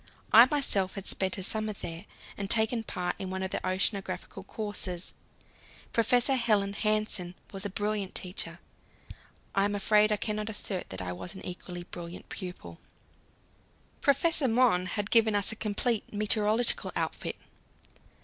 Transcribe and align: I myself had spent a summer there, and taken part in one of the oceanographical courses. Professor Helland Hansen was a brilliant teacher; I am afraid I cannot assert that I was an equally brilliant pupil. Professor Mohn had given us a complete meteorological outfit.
I 0.33 0.45
myself 0.49 0.95
had 0.95 1.05
spent 1.05 1.37
a 1.37 1.43
summer 1.43 1.73
there, 1.73 2.07
and 2.35 2.49
taken 2.49 2.83
part 2.83 3.15
in 3.19 3.29
one 3.29 3.43
of 3.43 3.51
the 3.51 3.59
oceanographical 3.59 4.47
courses. 4.47 5.13
Professor 5.93 6.33
Helland 6.33 6.77
Hansen 6.77 7.35
was 7.51 7.67
a 7.67 7.69
brilliant 7.69 8.15
teacher; 8.15 8.57
I 9.53 9.63
am 9.63 9.75
afraid 9.75 10.11
I 10.11 10.17
cannot 10.17 10.49
assert 10.49 10.89
that 10.89 11.03
I 11.03 11.11
was 11.11 11.35
an 11.35 11.45
equally 11.45 11.83
brilliant 11.83 12.29
pupil. 12.29 12.79
Professor 14.01 14.47
Mohn 14.47 14.87
had 14.87 15.11
given 15.11 15.35
us 15.35 15.51
a 15.51 15.55
complete 15.55 16.11
meteorological 16.11 16.91
outfit. 16.95 17.35